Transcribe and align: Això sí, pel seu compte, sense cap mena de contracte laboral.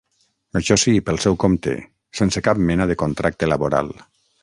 Això 0.59 0.77
sí, 0.83 0.93
pel 1.09 1.21
seu 1.27 1.37
compte, 1.45 1.75
sense 2.23 2.45
cap 2.49 2.65
mena 2.71 2.91
de 2.93 2.97
contracte 3.07 3.53
laboral. 3.55 3.97